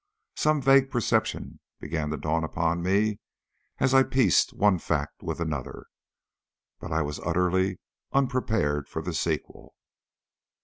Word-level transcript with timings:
Some 0.35 0.63
vague 0.63 0.89
perception 0.89 1.59
began 1.79 2.09
to 2.09 2.17
dawn 2.17 2.43
upon 2.43 2.81
me 2.81 3.19
as 3.77 3.93
I 3.93 4.01
pieced 4.01 4.51
one 4.51 4.79
fact 4.79 5.21
with 5.21 5.39
another, 5.39 5.85
but 6.79 6.91
I 6.91 7.03
was 7.03 7.19
utterly 7.19 7.77
unprepared 8.11 8.87
for 8.89 9.03
the 9.03 9.13
sequel. 9.13 9.75